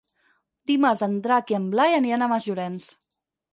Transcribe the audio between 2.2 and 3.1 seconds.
a Masllorenç.